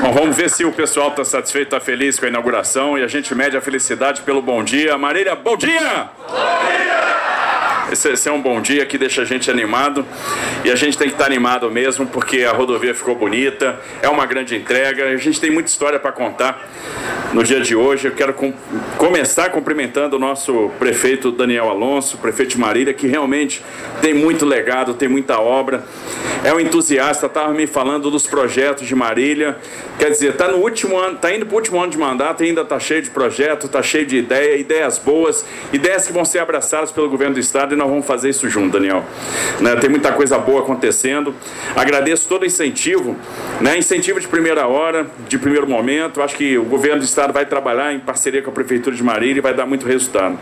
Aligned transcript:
Bom, 0.00 0.12
vamos 0.12 0.36
ver 0.36 0.50
se 0.50 0.64
o 0.64 0.72
pessoal 0.72 1.08
está 1.08 1.24
satisfeito, 1.24 1.68
está 1.68 1.80
feliz 1.80 2.18
com 2.18 2.26
a 2.26 2.28
inauguração 2.28 2.98
e 2.98 3.02
a 3.02 3.08
gente 3.08 3.34
mede 3.34 3.56
a 3.56 3.60
felicidade 3.60 4.20
pelo 4.22 4.42
bom 4.42 4.62
dia. 4.62 4.96
Marília, 4.98 5.34
bom 5.34 5.56
dia! 5.56 6.10
Bom 6.28 6.36
dia! 6.36 6.95
Esse, 7.90 8.10
esse, 8.10 8.28
é 8.28 8.32
um 8.32 8.40
bom 8.40 8.60
dia 8.60 8.84
que 8.84 8.98
deixa 8.98 9.22
a 9.22 9.24
gente 9.24 9.48
animado. 9.48 10.04
E 10.64 10.70
a 10.70 10.74
gente 10.74 10.98
tem 10.98 11.08
que 11.08 11.14
estar 11.14 11.26
animado 11.26 11.70
mesmo 11.70 12.06
porque 12.06 12.42
a 12.42 12.52
rodovia 12.52 12.94
ficou 12.94 13.14
bonita, 13.14 13.78
é 14.02 14.08
uma 14.08 14.26
grande 14.26 14.56
entrega, 14.56 15.04
a 15.04 15.16
gente 15.16 15.40
tem 15.40 15.50
muita 15.50 15.70
história 15.70 15.98
para 15.98 16.10
contar 16.10 16.68
no 17.32 17.44
dia 17.44 17.60
de 17.60 17.76
hoje. 17.76 18.08
Eu 18.08 18.12
quero 18.12 18.34
com, 18.34 18.52
começar 18.98 19.50
cumprimentando 19.50 20.16
o 20.16 20.18
nosso 20.18 20.70
prefeito 20.78 21.30
Daniel 21.30 21.68
Alonso, 21.68 22.18
prefeito 22.18 22.50
de 22.50 22.58
Marília, 22.58 22.92
que 22.92 23.06
realmente 23.06 23.62
tem 24.02 24.12
muito 24.12 24.44
legado, 24.44 24.94
tem 24.94 25.08
muita 25.08 25.38
obra, 25.38 25.84
é 26.42 26.52
um 26.52 26.58
entusiasta, 26.58 27.26
estava 27.26 27.52
me 27.52 27.66
falando 27.66 28.10
dos 28.10 28.26
projetos 28.26 28.86
de 28.86 28.94
Marília, 28.94 29.58
quer 29.98 30.10
dizer, 30.10 30.30
está 30.30 30.48
no 30.48 30.58
último 30.58 30.98
ano, 30.98 31.16
está 31.16 31.32
indo 31.32 31.46
para 31.46 31.54
o 31.54 31.56
último 31.56 31.80
ano 31.80 31.90
de 31.90 31.98
mandato, 31.98 32.42
ainda 32.42 32.62
está 32.62 32.80
cheio 32.80 33.02
de 33.02 33.10
projetos, 33.10 33.66
está 33.66 33.82
cheio 33.82 34.06
de 34.06 34.16
ideia, 34.16 34.56
ideias 34.56 34.98
boas, 34.98 35.44
ideias 35.72 36.06
que 36.06 36.12
vão 36.12 36.24
ser 36.24 36.40
abraçadas 36.40 36.90
pelo 36.90 37.08
governo 37.08 37.34
do 37.34 37.40
estado 37.40 37.75
e 37.76 37.78
nós 37.78 37.88
vamos 37.88 38.06
fazer 38.06 38.30
isso 38.30 38.48
junto, 38.48 38.72
Daniel. 38.72 39.04
Né, 39.60 39.76
tem 39.76 39.88
muita 39.88 40.12
coisa 40.12 40.38
boa 40.38 40.62
acontecendo. 40.62 41.34
Agradeço 41.76 42.28
todo 42.28 42.42
o 42.42 42.46
incentivo, 42.46 43.16
né, 43.60 43.78
incentivo 43.78 44.18
de 44.18 44.26
primeira 44.26 44.66
hora, 44.66 45.06
de 45.28 45.38
primeiro 45.38 45.68
momento. 45.68 46.22
Acho 46.22 46.34
que 46.34 46.58
o 46.58 46.64
governo 46.64 46.98
do 46.98 47.04
estado 47.04 47.32
vai 47.32 47.46
trabalhar 47.46 47.92
em 47.92 48.00
parceria 48.00 48.42
com 48.42 48.50
a 48.50 48.52
prefeitura 48.52 48.96
de 48.96 49.02
Marília 49.02 49.38
e 49.38 49.40
vai 49.40 49.54
dar 49.54 49.66
muito 49.66 49.86
resultado. 49.86 50.38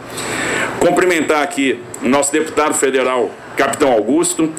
Cumprimentar 0.81 1.43
aqui 1.43 1.81
o 2.03 2.09
nosso 2.09 2.33
deputado 2.33 2.75
federal, 2.75 3.31
Capitão 3.57 3.93
Augusto, 3.93 4.51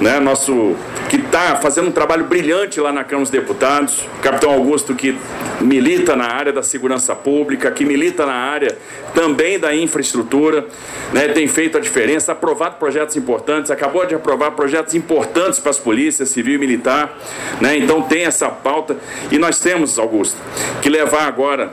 né, 0.00 0.18
nosso 0.18 0.76
que 1.08 1.16
está 1.16 1.56
fazendo 1.56 1.88
um 1.88 1.92
trabalho 1.92 2.24
brilhante 2.24 2.80
lá 2.80 2.92
na 2.92 3.04
Câmara 3.04 3.22
dos 3.22 3.30
Deputados, 3.30 4.08
Capitão 4.20 4.52
Augusto 4.52 4.94
que 4.94 5.16
milita 5.60 6.16
na 6.16 6.26
área 6.26 6.52
da 6.52 6.62
segurança 6.62 7.14
pública, 7.14 7.70
que 7.70 7.84
milita 7.84 8.26
na 8.26 8.34
área 8.34 8.76
também 9.14 9.58
da 9.58 9.74
infraestrutura, 9.74 10.66
né, 11.12 11.28
tem 11.28 11.46
feito 11.46 11.78
a 11.78 11.80
diferença, 11.80 12.32
aprovado 12.32 12.76
projetos 12.76 13.16
importantes, 13.16 13.70
acabou 13.70 14.04
de 14.04 14.14
aprovar 14.14 14.50
projetos 14.52 14.94
importantes 14.94 15.60
para 15.60 15.70
as 15.70 15.78
polícias 15.78 16.28
civil 16.30 16.54
e 16.54 16.58
militar, 16.58 17.16
né, 17.60 17.76
então 17.76 18.02
tem 18.02 18.24
essa 18.24 18.48
pauta. 18.48 18.96
E 19.30 19.38
nós 19.38 19.60
temos, 19.60 19.98
Augusto, 19.98 20.36
que 20.82 20.88
levar 20.88 21.28
agora 21.28 21.72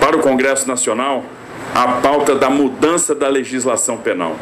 para 0.00 0.16
o 0.16 0.20
Congresso 0.20 0.66
Nacional 0.66 1.24
a 1.74 1.88
pauta 2.00 2.36
da 2.36 2.48
mudança 2.48 3.14
da 3.14 3.28
legislação 3.28 3.96
penal, 3.96 4.36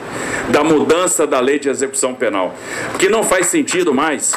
da 0.50 0.62
mudança 0.62 1.26
da 1.26 1.40
lei 1.40 1.58
de 1.58 1.68
execução 1.68 2.14
penal. 2.14 2.54
Porque 2.90 3.08
não 3.08 3.22
faz 3.22 3.46
sentido 3.46 3.94
mais 3.94 4.32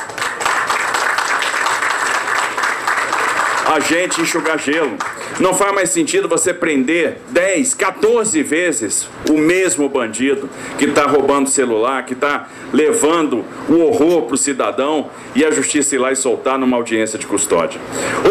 a 3.65 3.79
gente 3.81 4.21
enxugar 4.21 4.57
gelo. 4.57 4.97
Não 5.39 5.53
faz 5.53 5.73
mais 5.73 5.89
sentido 5.89 6.27
você 6.27 6.53
prender 6.53 7.17
10, 7.29 7.73
14 7.73 8.41
vezes 8.41 9.07
o 9.29 9.37
mesmo 9.37 9.89
bandido 9.89 10.49
que 10.77 10.85
está 10.85 11.05
roubando 11.05 11.49
celular, 11.49 12.05
que 12.05 12.13
está 12.13 12.47
levando 12.71 13.43
o 13.69 13.79
horror 13.79 14.23
para 14.23 14.35
o 14.35 14.37
cidadão 14.37 15.09
e 15.35 15.43
a 15.43 15.51
justiça 15.51 15.95
ir 15.95 15.97
lá 15.97 16.11
e 16.11 16.15
soltar 16.15 16.57
numa 16.57 16.77
audiência 16.77 17.19
de 17.19 17.25
custódia. 17.25 17.79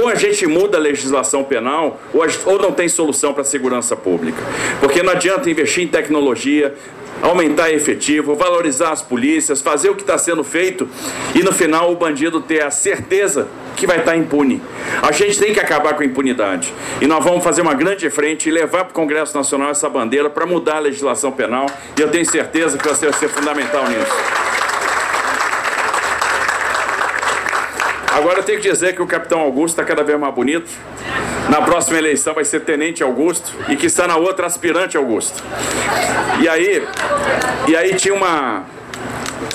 Ou 0.00 0.08
a 0.08 0.14
gente 0.14 0.46
muda 0.46 0.78
a 0.78 0.80
legislação 0.80 1.44
penal, 1.44 2.00
ou, 2.12 2.22
ou 2.46 2.58
não 2.58 2.72
tem 2.72 2.88
solução 2.88 3.32
para 3.32 3.42
a 3.42 3.44
segurança 3.44 3.94
pública. 3.94 4.42
Porque 4.80 5.02
não 5.02 5.12
adianta 5.12 5.50
investir 5.50 5.84
em 5.84 5.88
tecnologia, 5.88 6.74
aumentar 7.22 7.72
efetivo, 7.72 8.34
valorizar 8.34 8.90
as 8.90 9.02
polícias, 9.02 9.60
fazer 9.60 9.90
o 9.90 9.94
que 9.94 10.02
está 10.02 10.18
sendo 10.18 10.44
feito 10.44 10.88
e 11.34 11.42
no 11.42 11.52
final 11.52 11.92
o 11.92 11.96
bandido 11.96 12.40
ter 12.40 12.62
a 12.62 12.70
certeza 12.70 13.48
que 13.76 13.86
vai 13.86 13.98
estar 13.98 14.16
impune. 14.16 14.62
A 15.02 15.12
gente 15.12 15.38
tem 15.38 15.52
que 15.52 15.60
acabar 15.60 15.94
com 15.94 16.02
a 16.02 16.06
impunidade. 16.06 16.72
E 17.00 17.06
nós 17.06 17.24
vamos 17.24 17.42
fazer 17.42 17.62
uma 17.62 17.74
grande 17.74 18.08
frente 18.10 18.48
e 18.48 18.52
levar 18.52 18.84
para 18.84 18.90
o 18.90 18.94
Congresso 18.94 19.36
Nacional 19.36 19.70
essa 19.70 19.88
bandeira 19.88 20.30
para 20.30 20.46
mudar 20.46 20.76
a 20.76 20.80
legislação 20.80 21.32
penal. 21.32 21.66
E 21.96 22.00
eu 22.00 22.08
tenho 22.10 22.24
certeza 22.24 22.78
que 22.78 22.86
você 22.86 23.08
vai 23.08 23.18
ser 23.18 23.28
fundamental 23.28 23.84
nisso. 23.88 24.12
Agora 28.14 28.38
eu 28.38 28.44
tenho 28.44 28.60
que 28.60 28.70
dizer 28.70 28.94
que 28.94 29.02
o 29.02 29.06
capitão 29.08 29.40
Augusto 29.40 29.74
está 29.74 29.84
cada 29.84 30.04
vez 30.04 30.18
mais 30.18 30.32
bonito. 30.32 30.70
Na 31.48 31.60
próxima 31.62 31.98
eleição 31.98 32.34
vai 32.34 32.44
ser 32.44 32.60
Tenente 32.60 33.02
Augusto 33.02 33.52
e 33.68 33.76
que 33.76 33.86
está 33.86 34.06
na 34.06 34.16
outra 34.16 34.46
aspirante 34.46 34.96
Augusto. 34.96 35.42
E 36.40 36.48
aí, 36.48 36.86
e 37.68 37.76
aí 37.76 37.94
tinha 37.94 38.14
uma 38.14 38.64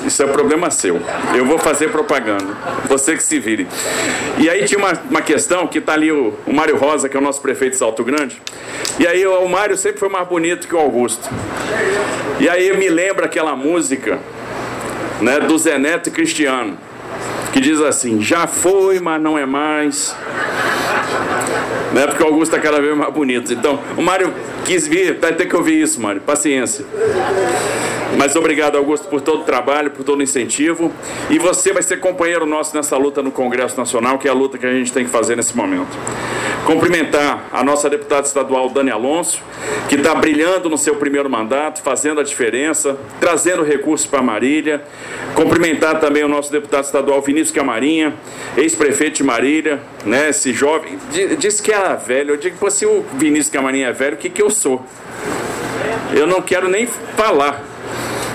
isso 0.06 0.24
é 0.24 0.28
problema 0.28 0.70
seu. 0.70 1.02
Eu 1.36 1.46
vou 1.46 1.58
fazer 1.58 1.90
propaganda. 1.90 2.56
Você 2.88 3.16
que 3.16 3.24
se 3.24 3.40
vire. 3.40 3.68
E 4.38 4.50
aí 4.50 4.66
tinha 4.66 4.78
uma, 4.78 4.94
uma 5.10 5.22
questão 5.22 5.68
que 5.68 5.80
está 5.80 5.94
ali 5.94 6.12
o, 6.12 6.34
o 6.46 6.54
Mário 6.54 6.78
Rosa, 6.78 7.10
que 7.10 7.18
é 7.18 7.20
o 7.20 7.24
nosso 7.24 7.42
prefeito 7.42 7.74
de 7.74 7.78
Salto 7.78 8.04
Grande. 8.04 8.42
E 9.00 9.08
aí 9.08 9.26
o, 9.26 9.40
o 9.40 9.50
Mário 9.50 9.78
sempre 9.78 10.00
foi 10.00 10.10
mais 10.10 10.28
bonito 10.28 10.68
que 10.68 10.76
o 10.76 10.80
Augusto. 10.80 11.30
E 12.40 12.48
aí 12.48 12.76
me 12.78 12.90
lembra 12.90 13.26
aquela 13.26 13.56
música 13.56 14.20
né, 15.22 15.40
do 15.40 15.58
Zé 15.58 15.78
Neto 15.78 16.12
Cristiano, 16.12 16.78
que 17.52 17.60
diz 17.60 17.82
assim: 17.82 18.22
Já 18.22 18.48
foi, 18.48 19.00
mas 19.00 19.22
não 19.22 19.38
é 19.38 19.46
mais. 19.46 20.16
Né, 21.94 22.06
porque 22.06 22.22
o 22.22 22.28
Augusto 22.28 22.56
está 22.56 22.60
cada 22.60 22.82
vez 22.82 22.96
mais 22.96 23.12
bonito. 23.12 23.52
Então, 23.52 23.80
o 23.98 24.02
Mário 24.02 24.34
quis 24.66 24.88
vir, 24.88 25.18
vai 25.20 25.34
ter 25.34 25.48
que 25.48 25.56
ouvir 25.56 25.82
isso, 25.82 26.00
Mário. 26.00 26.22
Paciência. 26.22 26.86
Mas 28.18 28.36
obrigado, 28.36 28.78
Augusto, 28.78 29.08
por 29.08 29.22
todo 29.22 29.42
o 29.42 29.44
trabalho, 29.44 29.92
por 29.92 30.04
todo 30.04 30.20
o 30.20 30.24
incentivo. 30.24 30.92
E 31.30 31.40
você 31.40 31.72
vai 31.74 31.84
ser 31.84 32.00
companheiro 32.00 32.46
nosso 32.46 32.76
nessa 32.76 32.98
luta 32.98 33.22
no 33.22 33.32
Congresso 33.32 33.78
Nacional, 33.78 34.18
que 34.18 34.28
é 34.28 34.32
a 34.32 34.34
luta 34.34 34.58
que 34.58 34.66
a 34.66 34.74
gente 34.74 34.92
tem 34.92 35.06
que 35.06 35.12
fazer 35.12 35.36
nesse 35.36 35.56
momento. 35.56 35.98
Cumprimentar 36.70 37.50
a 37.52 37.64
nossa 37.64 37.90
deputada 37.90 38.28
estadual, 38.28 38.70
Dani 38.70 38.92
Alonso, 38.92 39.42
que 39.88 39.96
está 39.96 40.14
brilhando 40.14 40.70
no 40.70 40.78
seu 40.78 40.96
primeiro 40.98 41.28
mandato, 41.28 41.82
fazendo 41.82 42.22
a 42.22 42.24
diferença, 42.24 42.96
trazendo 43.20 43.64
recursos 43.64 44.06
para 44.06 44.22
Marília. 44.22 44.84
Cumprimentar 45.34 46.00
também 46.00 46.24
o 46.24 46.28
nosso 46.28 46.52
deputado 46.52 46.84
estadual, 46.84 47.24
Vinícius 47.24 47.50
Camarinha, 47.50 48.14
ex-prefeito 48.56 49.18
de 49.18 49.24
Marília, 49.24 49.80
né, 50.06 50.30
esse 50.30 50.54
jovem. 50.54 51.00
Disse 51.40 51.60
que 51.64 51.72
era 51.72 51.96
velho. 51.96 52.36
Eu 52.36 52.38
digo, 52.38 52.70
se 52.70 52.86
o 52.86 53.04
Vinícius 53.16 53.50
Camarinha 53.50 53.88
é 53.88 53.92
velho, 53.92 54.14
o 54.14 54.20
que, 54.20 54.30
que 54.30 54.42
eu 54.44 54.52
sou? 54.52 54.86
Eu 56.14 56.28
não 56.28 56.40
quero 56.40 56.70
nem 56.70 56.86
falar 56.86 57.64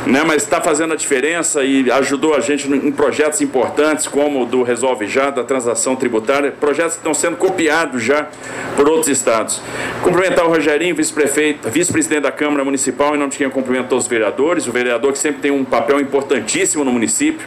né, 0.07 0.23
mas 0.25 0.43
está 0.43 0.61
fazendo 0.61 0.93
a 0.93 0.97
diferença 0.97 1.65
e 1.65 1.91
ajudou 1.91 2.35
a 2.35 2.41
gente 2.41 2.69
em 2.69 2.93
projetos 2.93 3.41
importantes, 3.41 4.07
como 4.07 4.43
o 4.43 4.47
do 4.47 4.63
Resolve 4.63 5.07
Já, 5.07 5.31
da 5.31 5.43
transação 5.45 5.97
tributária, 5.97 6.53
projetos 6.53 6.95
que 6.95 6.99
estão 6.99 7.15
sendo 7.15 7.37
copiados 7.37 8.03
já 8.03 8.29
por 8.77 8.89
outros 8.89 9.09
estados. 9.09 9.61
Cumprimentar 10.03 10.45
o 10.45 10.49
Rogerinho, 10.49 10.95
vice-prefeito, 10.95 11.71
vice-presidente 11.71 12.23
da 12.23 12.33
Câmara 12.33 12.65
Municipal, 12.65 13.15
em 13.15 13.19
nome 13.19 13.31
de 13.31 13.39
quem 13.39 13.49
cumprimentou 13.49 13.99
os 13.99 14.07
vereadores, 14.07 14.67
o 14.67 14.73
vereador 14.73 15.13
que 15.13 15.19
sempre 15.19 15.41
tem 15.41 15.51
um 15.51 15.65
papel 15.65 16.01
importantíssimo 16.01 16.85
no 16.85 16.93
município. 16.93 17.47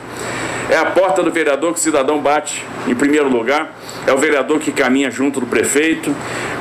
É 0.69 0.75
a 0.75 0.85
porta 0.85 1.23
do 1.23 1.31
vereador 1.31 1.71
que 1.73 1.79
o 1.79 1.81
cidadão 1.81 2.19
bate 2.19 2.65
em 2.87 2.93
primeiro 2.93 3.29
lugar, 3.29 3.73
é 4.05 4.11
o 4.11 4.17
vereador 4.17 4.59
que 4.59 4.71
caminha 4.71 5.09
junto 5.09 5.39
do 5.39 5.45
prefeito. 5.45 6.13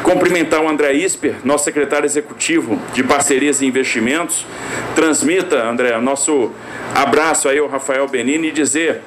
Cumprimentar 0.05 0.63
o 0.63 0.69
André 0.69 0.93
Isper, 0.93 1.35
nosso 1.43 1.65
secretário 1.65 2.07
executivo 2.07 2.79
de 2.93 3.03
parcerias 3.03 3.61
e 3.61 3.67
investimentos. 3.67 4.47
Transmita, 4.95 5.69
André, 5.69 5.99
nosso 5.99 6.53
abraço 6.95 7.49
aí 7.49 7.59
ao 7.59 7.67
Rafael 7.67 8.07
Benini 8.07 8.49
e 8.49 8.53
dizer 8.53 9.01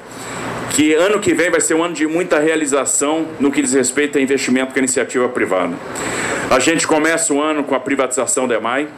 que 0.70 0.92
ano 0.92 1.18
que 1.18 1.32
vem 1.32 1.50
vai 1.50 1.60
ser 1.60 1.74
um 1.74 1.82
ano 1.82 1.94
de 1.94 2.06
muita 2.06 2.38
realização 2.38 3.26
no 3.40 3.50
que 3.50 3.62
diz 3.62 3.72
respeito 3.72 4.18
a 4.18 4.20
investimento 4.20 4.72
com 4.72 4.78
a 4.78 4.82
iniciativa 4.82 5.28
privada. 5.30 5.74
A 6.50 6.58
gente 6.58 6.86
começa 6.86 7.32
o 7.32 7.40
ano 7.40 7.64
com 7.64 7.74
a 7.74 7.80
privatização 7.80 8.46
da 8.46 8.56
EMAI, 8.56 8.88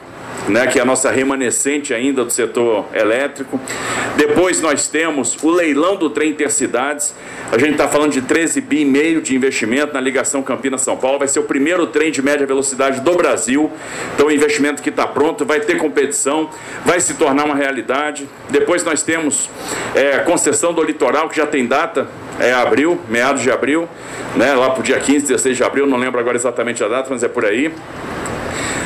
né, 0.48 0.66
que 0.66 0.78
é 0.78 0.82
a 0.82 0.84
nossa 0.84 1.10
remanescente 1.10 1.94
ainda 1.94 2.24
do 2.24 2.32
setor 2.32 2.86
elétrico. 2.92 3.60
Depois 4.16 4.60
nós 4.60 4.88
temos 4.88 5.36
o 5.42 5.50
leilão 5.50 5.96
do 5.96 6.10
trem 6.10 6.30
intercidades. 6.30 7.14
A 7.50 7.58
gente 7.58 7.72
está 7.72 7.88
falando 7.88 8.12
de 8.12 8.22
13 8.22 8.60
bi 8.60 8.80
e 8.80 8.84
meio 8.84 9.20
de 9.20 9.36
investimento 9.36 9.94
na 9.94 10.00
ligação 10.00 10.42
Campinas-São 10.42 10.96
Paulo. 10.96 11.18
Vai 11.18 11.28
ser 11.28 11.38
o 11.40 11.44
primeiro 11.44 11.86
trem 11.86 12.10
de 12.10 12.22
média 12.22 12.46
velocidade 12.46 13.00
do 13.00 13.14
Brasil. 13.14 13.70
Então, 14.14 14.26
o 14.26 14.30
investimento 14.30 14.82
que 14.82 14.88
está 14.90 15.06
pronto, 15.06 15.44
vai 15.44 15.60
ter 15.60 15.78
competição, 15.78 16.50
vai 16.84 17.00
se 17.00 17.14
tornar 17.14 17.44
uma 17.44 17.54
realidade. 17.54 18.28
Depois 18.48 18.82
nós 18.84 19.02
temos 19.02 19.50
é, 19.94 20.16
a 20.16 20.20
concessão 20.20 20.72
do 20.72 20.82
litoral, 20.82 21.28
que 21.28 21.36
já 21.36 21.46
tem 21.46 21.66
data, 21.66 22.08
é 22.40 22.52
abril, 22.52 23.00
meados 23.08 23.42
de 23.42 23.50
abril, 23.50 23.88
né, 24.36 24.54
lá 24.54 24.70
para 24.70 24.80
o 24.80 24.82
dia 24.82 24.98
15, 24.98 25.26
16 25.26 25.56
de 25.56 25.64
abril, 25.64 25.86
não 25.86 25.98
lembro 25.98 26.18
agora 26.18 26.36
exatamente 26.36 26.82
a 26.82 26.88
data, 26.88 27.08
mas 27.10 27.22
é 27.22 27.28
por 27.28 27.44
aí. 27.44 27.72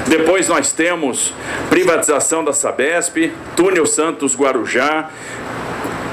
Depois 0.08 0.48
nós 0.48 0.72
temos 0.72 1.32
privatização 1.68 2.44
da 2.44 2.52
Sabesp, 2.52 3.32
túnel 3.56 3.86
Santos 3.86 4.36
Guarujá, 4.36 5.10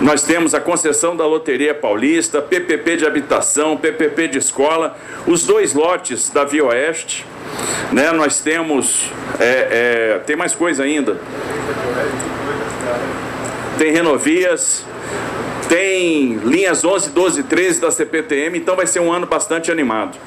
nós 0.01 0.24
temos 0.24 0.54
a 0.54 0.60
concessão 0.60 1.16
da 1.16 1.25
Loteria 1.25 1.74
Paulista, 1.74 2.42
PPP 2.42 2.98
de 2.98 3.06
habitação, 3.06 3.78
PPP 3.78 4.28
de 4.28 4.38
escola, 4.38 4.98
os 5.25 5.45
dois 5.45 5.74
lotes 5.74 6.30
da 6.30 6.44
Via 6.44 6.66
Oeste, 6.66 7.25
né? 7.92 8.12
Nós 8.12 8.42
temos, 8.42 9.10
é, 9.40 10.16
é, 10.16 10.19
tem 10.25 10.36
mais 10.36 10.54
coisa 10.54 10.84
ainda. 10.84 11.18
Tem 13.78 13.92
renovias, 13.92 14.84
tem 15.69 16.36
linhas 16.38 16.83
11, 16.83 17.10
12 17.10 17.39
e 17.39 17.44
13 17.44 17.81
da 17.81 17.92
CPTM, 17.92 18.57
então 18.57 18.75
vai 18.75 18.88
ser 18.88 19.00
um 19.00 19.12
ano 19.12 19.25
bastante 19.25 19.71
animado. 19.71 20.18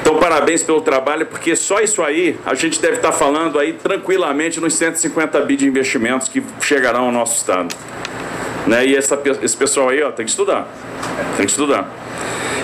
Então, 0.00 0.18
parabéns 0.18 0.62
pelo 0.62 0.80
trabalho, 0.80 1.26
porque 1.26 1.54
só 1.56 1.80
isso 1.80 2.02
aí 2.02 2.36
a 2.44 2.54
gente 2.54 2.80
deve 2.80 2.96
estar 2.96 3.12
falando 3.12 3.58
aí 3.58 3.72
tranquilamente 3.74 4.60
nos 4.60 4.74
150 4.74 5.40
bi 5.40 5.56
de 5.56 5.66
investimentos 5.66 6.28
que 6.28 6.42
chegarão 6.60 7.06
ao 7.06 7.12
nosso 7.12 7.36
estado. 7.36 7.74
Né? 8.66 8.86
E 8.86 8.96
essa, 8.96 9.20
esse 9.42 9.56
pessoal 9.56 9.88
aí 9.88 10.02
ó, 10.02 10.10
tem 10.10 10.24
que 10.24 10.30
estudar. 10.30 10.68
Tem 11.36 11.46
que 11.46 11.52
estudar. 11.52 11.90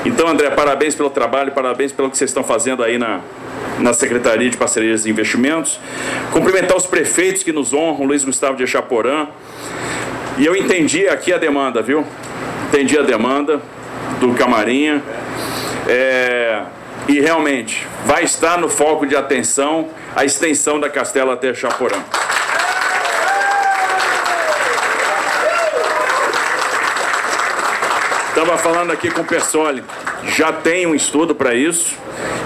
Então, 0.04 0.28
André, 0.28 0.50
parabéns 0.50 0.94
pelo 0.94 1.10
trabalho, 1.10 1.52
parabéns 1.52 1.92
pelo 1.92 2.10
que 2.10 2.16
vocês 2.16 2.30
estão 2.30 2.44
fazendo 2.44 2.82
aí 2.82 2.98
na, 2.98 3.20
na 3.78 3.92
Secretaria 3.92 4.48
de 4.48 4.56
Parcerias 4.56 5.04
e 5.04 5.10
Investimentos. 5.10 5.78
Cumprimentar 6.32 6.76
os 6.76 6.86
prefeitos 6.86 7.42
que 7.42 7.52
nos 7.52 7.72
honram, 7.72 8.06
Luiz 8.06 8.25
Gustavo 8.25 8.56
de 8.56 8.62
Echaporã. 8.62 9.26
E 10.38 10.46
eu 10.46 10.55
entendi 10.55 11.08
aqui 11.08 11.32
a 11.32 11.37
demanda, 11.37 11.82
viu? 11.82 12.06
Entendi 12.69 12.96
a 12.96 13.02
demanda 13.02 13.61
do 14.20 14.32
Camarinha. 14.35 15.02
É, 15.88 16.62
e 17.08 17.19
realmente 17.19 17.88
vai 18.05 18.23
estar 18.23 18.56
no 18.58 18.69
foco 18.69 19.05
de 19.05 19.17
atenção 19.17 19.88
a 20.14 20.25
extensão 20.25 20.79
da 20.79 20.88
Castela 20.88 21.35
até 21.35 21.52
Chaporã. 21.52 21.96
Estava 28.29 28.56
falando 28.56 28.93
aqui 28.93 29.11
com 29.11 29.23
o 29.23 29.25
Persoli, 29.25 29.82
já 30.25 30.52
tem 30.52 30.87
um 30.87 30.94
estudo 30.94 31.35
para 31.35 31.55
isso, 31.55 31.96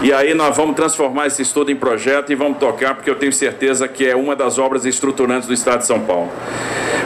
e 0.01 0.11
aí 0.11 0.33
nós 0.33 0.57
vamos 0.57 0.75
transformar 0.75 1.27
esse 1.27 1.43
estudo 1.43 1.71
em 1.71 1.77
projeto 1.77 2.33
e 2.33 2.35
vamos 2.35 2.57
tocar, 2.57 2.95
porque 2.95 3.11
eu 3.11 3.17
tenho 3.17 3.33
certeza 3.33 3.87
que 3.87 4.09
é 4.09 4.17
uma 4.17 4.35
das 4.35 4.59
obras 4.59 4.87
estruturantes 4.87 5.47
do 5.47 5.53
Estado 5.53 5.81
de 5.81 5.87
São 5.87 6.01
Paulo. 6.01 6.33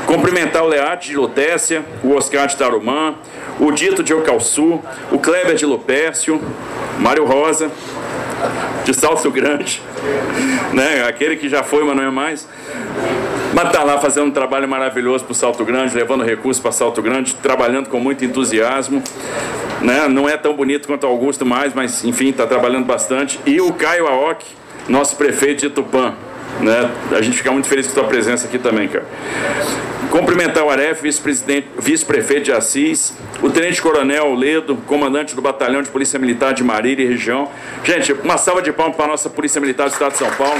Cumprimentar 0.07 0.63
o 0.63 0.69
Leate 0.69 1.11
de 1.11 1.17
Lutécia, 1.17 1.85
o 2.03 2.15
Oscar 2.15 2.47
de 2.47 2.57
Tarumã, 2.57 3.15
o 3.59 3.73
Dito 3.73 4.03
de 4.03 4.15
Ocalçu, 4.15 4.81
o 5.11 5.19
Kleber 5.19 5.57
de 5.57 5.67
Lupércio, 5.67 6.41
Mário 6.99 7.25
Rosa, 7.25 7.71
de 8.85 8.95
Salso 8.95 9.31
Grande, 9.31 9.83
né? 10.73 11.05
aquele 11.09 11.37
que 11.37 11.49
já 11.49 11.63
foi, 11.63 11.83
mas 11.85 11.97
não 11.97 12.05
é 12.05 12.11
mais. 12.11 12.47
Mas 13.53 13.67
está 13.67 13.83
lá 13.83 13.99
fazendo 13.99 14.27
um 14.27 14.31
trabalho 14.31 14.69
maravilhoso 14.69 15.25
para 15.25 15.33
o 15.33 15.35
Salto 15.35 15.65
Grande, 15.65 15.97
levando 15.97 16.23
recursos 16.23 16.63
para 16.63 16.71
Salto 16.73 17.01
Grande, 17.03 17.35
trabalhando 17.35 17.89
com 17.89 17.99
muito 17.99 18.25
entusiasmo. 18.25 19.03
Né? 19.81 20.07
Não 20.09 20.29
é 20.29 20.37
tão 20.37 20.55
bonito 20.55 20.87
quanto 20.87 21.07
Augusto 21.07 21.45
mais, 21.45 21.73
mas 21.75 22.05
enfim, 22.05 22.29
está 22.29 22.47
trabalhando 22.47 22.85
bastante. 22.85 23.41
E 23.47 23.61
o 23.61 23.73
Caio 23.73 24.07
Aoki, 24.07 24.47
nosso 24.89 25.17
prefeito 25.17 25.61
de 25.61 25.71
Tupã. 25.71 26.15
Né? 26.61 26.91
A 27.13 27.23
gente 27.23 27.37
fica 27.37 27.51
muito 27.51 27.67
feliz 27.67 27.87
com 27.87 27.93
a 27.93 27.95
tua 28.03 28.05
presença 28.05 28.47
aqui 28.47 28.59
também, 28.59 28.89
cara. 28.89 29.07
Cumprimentar 30.17 30.65
o 30.65 30.71
Aref, 30.71 31.03
vice-presidente, 31.03 31.69
vice-prefeito 31.79 32.45
de 32.45 32.53
Assis, 32.53 33.13
o 33.43 33.51
tenente-coronel 33.51 34.33
Ledo, 34.35 34.75
comandante 34.87 35.37
do 35.37 35.43
Batalhão 35.43 35.83
de 35.83 35.91
Polícia 35.91 36.19
Militar 36.19 36.55
de 36.55 36.65
Marília 36.65 37.05
e 37.05 37.07
região. 37.07 37.51
Gente, 37.85 38.15
uma 38.15 38.39
salva 38.39 38.63
de 38.63 38.73
palmas 38.73 38.97
para 38.97 39.05
a 39.05 39.09
nossa 39.09 39.29
Polícia 39.29 39.61
Militar 39.61 39.91
do 39.91 39.93
Estado 39.93 40.13
de 40.13 40.19
São 40.19 40.31
Paulo. 40.31 40.59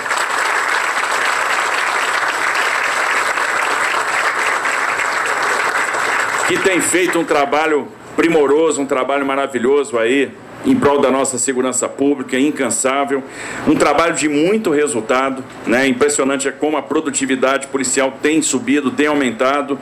que 6.49 6.59
tem 6.59 6.81
feito 6.81 7.19
um 7.19 7.25
trabalho 7.25 7.89
primoroso, 8.15 8.81
um 8.81 8.87
trabalho 8.87 9.25
maravilhoso 9.25 9.99
aí 9.99 10.31
em 10.67 10.75
prol 10.75 11.01
da 11.01 11.11
nossa 11.11 11.39
segurança 11.39 11.89
pública, 11.89 12.39
incansável, 12.39 13.23
um 13.67 13.75
trabalho 13.75 14.15
de 14.15 14.29
muito 14.29 14.71
resultado, 14.71 15.43
né? 15.67 15.87
Impressionante 15.87 16.49
é 16.49 16.53
como 16.53 16.77
a 16.77 16.83
produtividade 16.83 17.69
policial 17.69 18.15
tem 18.21 18.43
subido, 18.43 18.91
tem 18.91 19.07
aumentado 19.07 19.79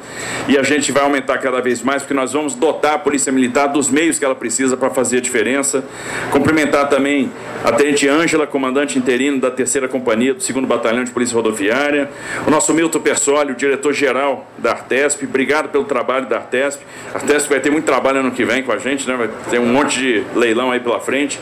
e 0.47 0.59
a 0.59 0.63
gente 0.63 0.93
vai 0.93 1.03
aumentar 1.03 1.39
cada 1.39 1.61
vez 1.61 1.83
mais 1.83 2.03
porque 2.03 2.15
nós 2.15 2.33
vamos 2.33 2.55
dotar 2.55 2.95
a 2.95 2.99
Polícia 2.99 3.33
Militar 3.33 3.69
dos 3.69 3.89
meios 3.89 4.19
que 4.19 4.25
ela 4.25 4.35
precisa 4.35 4.77
para 4.77 4.91
fazer 4.91 5.19
a 5.19 5.21
diferença. 5.21 5.85
Cumprimentar 6.31 6.89
também 6.89 7.31
a 7.65 7.73
Tenente 7.73 8.07
Ângela, 8.07 8.47
comandante 8.47 8.99
interino 8.99 9.41
da 9.41 9.51
Terceira 9.51 9.89
Companhia 9.89 10.35
do 10.35 10.43
Segundo 10.43 10.67
Batalhão 10.67 11.03
de 11.03 11.11
Polícia 11.11 11.35
Rodoviária, 11.35 12.11
o 12.47 12.51
nosso 12.51 12.75
Milton 12.75 13.01
Persoli, 13.01 13.55
diretor-geral 13.55 14.47
da 14.59 14.73
Artesp, 14.73 15.25
obrigado 15.25 15.71
pelo 15.71 15.85
trabalho 15.85 16.27
da 16.27 16.37
Artesp. 16.37 16.83
A 17.15 17.17
Artesp 17.17 17.49
vai 17.49 17.61
ter 17.61 17.71
muito 17.71 17.87
trabalho 17.87 18.21
ano 18.21 18.33
que 18.33 18.45
vem 18.45 18.63
com 18.63 18.71
a 18.71 18.77
gente, 18.77 19.09
né? 19.09 19.17
Vai 19.17 19.31
ter 19.51 19.59
um 19.59 19.67
monte 19.67 19.99
de 19.99 20.25
leilão 20.37 20.71
aí 20.71 20.81
pela 20.81 21.01
frente. 21.01 21.41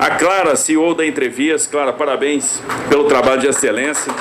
A 0.00 0.10
Clara, 0.10 0.56
CEO 0.56 0.92
da 0.92 1.06
Entrevias, 1.06 1.68
Clara, 1.68 1.92
parabéns 1.92 2.60
pelo 2.88 3.04
trabalho 3.04 3.40
de 3.40 3.46
excelência. 3.46 4.12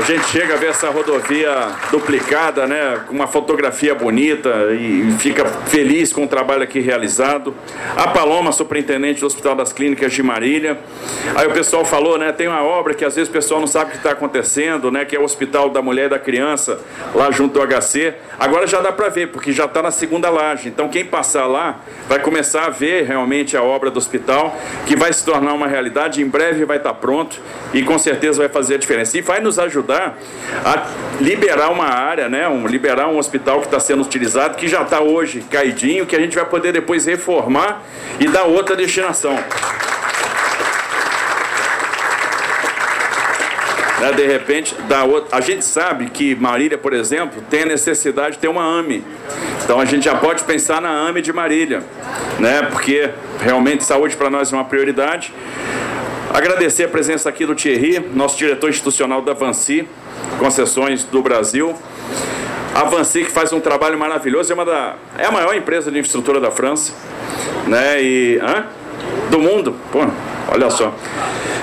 A 0.00 0.02
gente 0.02 0.24
chega 0.28 0.54
a 0.54 0.56
ver 0.56 0.68
essa 0.68 0.88
rodovia 0.88 1.50
duplicada, 1.90 2.66
né, 2.66 3.02
com 3.06 3.14
uma 3.14 3.26
fotografia 3.26 3.94
bonita 3.94 4.72
e 4.72 5.14
fica 5.18 5.44
feliz 5.44 6.10
com 6.10 6.24
o 6.24 6.26
trabalho 6.26 6.62
aqui 6.62 6.80
realizado. 6.80 7.54
A 7.94 8.08
Paloma, 8.08 8.50
superintendente 8.50 9.20
do 9.20 9.26
Hospital 9.26 9.54
das 9.54 9.74
Clínicas 9.74 10.10
de 10.14 10.22
Marília. 10.22 10.78
Aí 11.36 11.46
o 11.46 11.50
pessoal 11.50 11.84
falou, 11.84 12.16
né, 12.16 12.32
tem 12.32 12.48
uma 12.48 12.62
obra 12.62 12.94
que 12.94 13.04
às 13.04 13.14
vezes 13.14 13.28
o 13.28 13.32
pessoal 13.32 13.60
não 13.60 13.66
sabe 13.66 13.88
o 13.88 13.90
que 13.90 13.98
está 13.98 14.12
acontecendo, 14.12 14.90
né, 14.90 15.04
que 15.04 15.14
é 15.14 15.20
o 15.20 15.22
Hospital 15.22 15.68
da 15.68 15.82
Mulher 15.82 16.06
e 16.06 16.08
da 16.08 16.18
Criança, 16.18 16.80
lá 17.14 17.30
junto 17.30 17.60
ao 17.60 17.66
HC. 17.66 18.14
Agora 18.38 18.66
já 18.66 18.80
dá 18.80 18.90
para 18.90 19.10
ver, 19.10 19.28
porque 19.28 19.52
já 19.52 19.66
está 19.66 19.82
na 19.82 19.90
segunda 19.90 20.30
laje. 20.30 20.70
Então 20.70 20.88
quem 20.88 21.04
passar 21.04 21.46
lá 21.46 21.78
vai 22.08 22.20
começar 22.20 22.64
a 22.64 22.70
ver 22.70 23.04
realmente 23.04 23.54
a 23.54 23.62
obra 23.62 23.90
do 23.90 23.98
hospital, 23.98 24.58
que 24.86 24.96
vai 24.96 25.12
se 25.12 25.22
tornar 25.26 25.52
uma 25.52 25.66
realidade. 25.66 26.22
Em 26.22 26.26
breve 26.26 26.64
vai 26.64 26.78
estar 26.78 26.94
tá 26.94 26.94
pronto 26.94 27.38
e 27.74 27.82
com 27.82 27.98
certeza 27.98 28.38
vai 28.38 28.48
fazer 28.48 28.76
a 28.76 28.78
diferença. 28.78 29.18
E 29.18 29.20
vai 29.20 29.40
nos 29.40 29.58
ajudar 29.58 29.89
ajudar 29.90 30.18
a 30.64 30.86
liberar 31.20 31.70
uma 31.70 31.86
área, 31.86 32.28
né, 32.28 32.48
um, 32.48 32.66
liberar 32.66 33.08
um 33.08 33.18
hospital 33.18 33.60
que 33.60 33.66
está 33.66 33.80
sendo 33.80 34.02
utilizado, 34.02 34.56
que 34.56 34.68
já 34.68 34.82
está 34.82 35.00
hoje 35.00 35.44
caidinho, 35.50 36.06
que 36.06 36.14
a 36.14 36.20
gente 36.20 36.34
vai 36.34 36.44
poder 36.44 36.72
depois 36.72 37.06
reformar 37.06 37.82
e 38.18 38.28
dar 38.28 38.44
outra 38.44 38.76
destinação. 38.76 39.36
Né, 44.00 44.12
de 44.12 44.26
repente, 44.26 44.74
dá 44.88 45.04
outra. 45.04 45.36
a 45.36 45.40
gente 45.42 45.64
sabe 45.64 46.08
que 46.08 46.34
Marília, 46.34 46.78
por 46.78 46.94
exemplo, 46.94 47.42
tem 47.50 47.64
a 47.64 47.66
necessidade 47.66 48.36
de 48.36 48.38
ter 48.38 48.48
uma 48.48 48.62
AME. 48.62 49.04
Então 49.62 49.78
a 49.78 49.84
gente 49.84 50.04
já 50.04 50.14
pode 50.14 50.42
pensar 50.44 50.80
na 50.80 50.88
AME 50.88 51.20
de 51.20 51.32
Marília, 51.32 51.82
né? 52.38 52.62
porque 52.62 53.10
realmente 53.40 53.84
saúde 53.84 54.16
para 54.16 54.30
nós 54.30 54.52
é 54.52 54.56
uma 54.56 54.64
prioridade. 54.64 55.32
Agradecer 56.32 56.84
a 56.84 56.88
presença 56.88 57.28
aqui 57.28 57.44
do 57.44 57.54
Thierry, 57.54 57.98
nosso 58.14 58.38
diretor 58.38 58.70
institucional 58.70 59.20
da 59.20 59.32
Vanci, 59.32 59.86
Concessões 60.38 61.04
do 61.04 61.20
Brasil. 61.20 61.74
A 62.74 62.84
Vanci 62.84 63.24
que 63.24 63.30
faz 63.30 63.52
um 63.52 63.58
trabalho 63.58 63.98
maravilhoso, 63.98 64.52
é, 64.52 64.54
uma 64.54 64.64
da, 64.64 64.94
é 65.18 65.26
a 65.26 65.32
maior 65.32 65.54
empresa 65.56 65.90
de 65.90 65.98
infraestrutura 65.98 66.40
da 66.40 66.50
França, 66.50 66.92
né? 67.66 68.00
E, 68.00 68.38
hã? 68.38 68.66
do 69.30 69.38
mundo, 69.38 69.76
pô, 69.92 70.00
olha 70.52 70.70
só. 70.70 70.92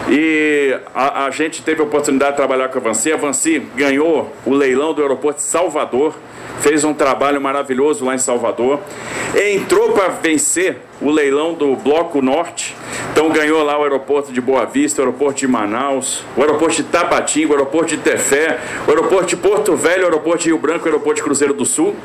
E 0.09 0.77
a, 0.95 1.25
a, 1.25 1.31
gente 1.31 1.61
teve 1.61 1.81
a 1.81 1.83
oportunidade 1.83 2.31
de 2.31 2.37
trabalhar 2.37 2.69
com 2.69 2.79
a 2.79 2.81
Vanci. 2.81 3.11
A 3.11 3.17
Vanci 3.17 3.59
ganhou 3.75 4.33
o 4.45 4.53
leilão 4.53 4.93
do 4.93 5.01
aeroporto 5.01 5.41
de 5.41 5.45
Salvador, 5.45 6.15
fez 6.61 6.83
um 6.83 6.93
trabalho 6.93 7.41
maravilhoso 7.41 8.05
lá 8.05 8.15
em 8.15 8.17
Salvador. 8.17 8.79
Entrou 9.35 9.91
para 9.91 10.07
vencer 10.07 10.77
o 11.01 11.11
leilão 11.11 11.53
do 11.53 11.75
Bloco 11.75 12.21
Norte. 12.21 12.75
Então 13.17 13.31
ganhou 13.31 13.63
lá 13.63 13.79
o 13.79 13.81
aeroporto 13.81 14.31
de 14.31 14.39
Boa 14.39 14.63
Vista, 14.63 15.01
o 15.01 15.05
aeroporto 15.05 15.39
de 15.39 15.47
Manaus, 15.47 16.23
o 16.35 16.41
aeroporto 16.41 16.75
de 16.75 16.83
Tabatinga, 16.83 17.49
o 17.49 17.53
aeroporto 17.53 17.87
de 17.87 17.97
Tefé, 17.97 18.59
o 18.85 18.91
aeroporto 18.91 19.25
de 19.25 19.35
Porto 19.35 19.75
Velho, 19.75 20.03
o 20.03 20.05
aeroporto 20.05 20.43
de 20.43 20.49
Rio 20.49 20.59
Branco, 20.59 20.85
o 20.85 20.87
aeroporto 20.87 21.15
de 21.15 21.23
Cruzeiro 21.23 21.51
do 21.51 21.65
Sul. 21.65 21.95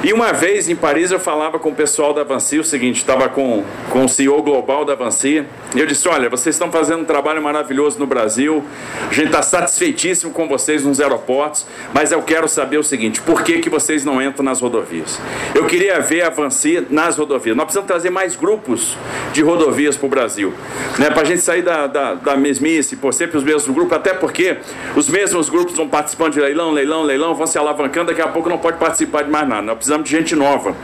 E 0.00 0.12
uma 0.12 0.32
vez 0.32 0.68
em 0.68 0.76
Paris 0.76 1.10
eu 1.10 1.18
falava 1.18 1.58
com 1.58 1.70
o 1.70 1.74
pessoal 1.74 2.14
da 2.14 2.20
Avanci 2.20 2.56
o 2.56 2.62
seguinte, 2.62 2.98
estava 2.98 3.28
com, 3.28 3.64
com 3.90 4.04
o 4.04 4.08
CEO 4.08 4.40
global 4.44 4.84
da 4.84 4.92
Avanci, 4.92 5.44
e 5.74 5.80
eu 5.80 5.86
disse, 5.86 6.06
olha, 6.08 6.30
vocês 6.30 6.54
estão 6.54 6.70
fazendo 6.70 7.00
um 7.00 7.04
trabalho 7.04 7.42
maravilhoso 7.42 7.98
no 7.98 8.06
Brasil, 8.06 8.64
a 9.10 9.12
gente 9.12 9.26
está 9.26 9.42
satisfeitíssimo 9.42 10.32
com 10.32 10.46
vocês 10.46 10.84
nos 10.84 11.00
aeroportos, 11.00 11.66
mas 11.92 12.12
eu 12.12 12.22
quero 12.22 12.46
saber 12.46 12.78
o 12.78 12.84
seguinte, 12.84 13.20
por 13.20 13.42
que, 13.42 13.58
que 13.58 13.68
vocês 13.68 14.04
não 14.04 14.22
entram 14.22 14.44
nas 14.44 14.60
rodovias? 14.60 15.20
Eu 15.52 15.66
queria 15.66 15.98
ver 15.98 16.22
a 16.22 16.28
Avanci 16.28 16.86
nas 16.88 17.16
rodovias. 17.16 17.56
Nós 17.56 17.64
precisamos 17.64 17.88
trazer 17.88 18.10
mais 18.10 18.36
grupos 18.36 18.96
de 19.32 19.42
rodovias 19.42 19.96
para 19.96 20.06
o 20.06 20.08
Brasil, 20.08 20.54
né, 20.96 21.10
para 21.10 21.22
a 21.22 21.24
gente 21.24 21.40
sair 21.40 21.62
da, 21.62 21.88
da, 21.88 22.14
da 22.14 22.36
mesmice, 22.36 22.94
por 22.94 23.12
sempre 23.12 23.36
os 23.36 23.42
mesmos 23.42 23.74
grupos, 23.74 23.94
até 23.94 24.14
porque 24.14 24.58
os 24.94 25.08
mesmos 25.08 25.50
grupos 25.50 25.74
vão 25.74 25.88
participando 25.88 26.34
de 26.34 26.40
leilão, 26.40 26.70
leilão, 26.70 27.02
leilão, 27.02 27.34
vão 27.34 27.48
se 27.48 27.58
alavancando, 27.58 28.12
daqui 28.12 28.22
a 28.22 28.28
pouco 28.28 28.48
não 28.48 28.58
pode 28.58 28.78
participar 28.78 29.22
de 29.22 29.30
mais 29.30 29.48
nada. 29.48 29.62
Nós 29.62 29.87
precisamos 29.88 30.08
de 30.08 30.16
gente 30.16 30.36
nova, 30.36 30.74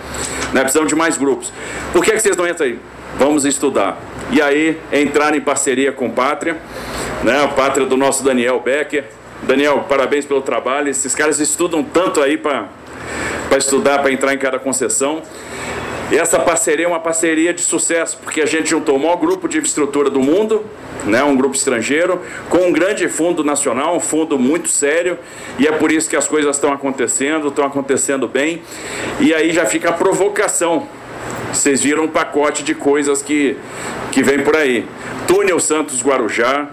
né? 0.52 0.61
precisamos 0.62 0.88
de 0.88 0.96
mais 0.96 1.18
grupos. 1.18 1.52
Por 1.92 2.02
que, 2.02 2.12
que 2.12 2.20
vocês 2.20 2.37
não 2.37 2.49
entram 2.49 2.66
aí? 2.66 2.78
Vamos 3.18 3.44
estudar. 3.44 3.99
E 4.30 4.40
aí, 4.40 4.80
entrar 4.90 5.34
em 5.37 5.40
parceria 5.40 5.92
com 5.92 6.11
Pátria, 6.11 6.56
né? 7.23 7.44
a 7.44 7.49
Pátria 7.49 7.87
do 7.87 7.96
nosso 7.96 8.25
Daniel 8.25 8.61
Becker. 8.61 9.04
Daniel, 9.42 9.84
parabéns 9.87 10.25
pelo 10.25 10.40
trabalho. 10.40 10.88
Esses 10.88 11.14
caras 11.14 11.38
estudam 11.38 11.82
tanto 11.82 12.23
aí 12.23 12.38
para 12.38 12.68
estudar, 13.58 13.99
para 13.99 14.11
entrar 14.11 14.32
em 14.32 14.38
cada 14.38 14.58
concessão. 14.58 15.23
Essa 16.16 16.38
parceria 16.38 16.87
é 16.87 16.88
uma 16.88 17.00
parceria 17.00 17.52
de 17.52 17.62
sucesso, 17.62 18.18
porque 18.23 18.40
a 18.40 18.47
gente 18.47 18.71
juntou 18.71 18.97
o 18.97 18.99
maior 18.99 19.16
grupo 19.16 19.49
de 19.49 19.59
infraestrutura 19.59 20.11
do 20.11 20.21
mundo, 20.21 20.64
né, 21.04 21.23
um 21.25 21.37
grupo 21.37 21.56
estrangeiro, 21.56 22.21
com 22.49 22.59
um 22.59 22.73
grande 22.73 23.09
fundo 23.09 23.42
nacional, 23.42 23.97
um 23.97 24.00
fundo 24.00 24.38
muito 24.38 24.68
sério, 24.68 25.18
e 25.59 25.66
é 25.66 25.73
por 25.73 25.90
isso 25.90 26.09
que 26.09 26.16
as 26.16 26.28
coisas 26.28 26.56
estão 26.56 26.73
acontecendo, 26.73 27.49
estão 27.49 27.64
acontecendo 27.64 28.28
bem. 28.28 28.62
E 29.21 29.33
aí 29.33 29.52
já 29.52 29.66
fica 29.66 29.90
a 29.90 29.92
provocação. 29.92 30.87
Vocês 31.52 31.83
viram 31.83 32.04
um 32.04 32.09
pacote 32.09 32.62
de 32.62 32.75
coisas 32.75 33.23
que, 33.23 33.56
que 34.11 34.23
vem 34.23 34.40
por 34.40 34.56
aí. 34.56 34.87
Túnel 35.26 35.61
Santos 35.61 36.02
Guarujá, 36.02 36.68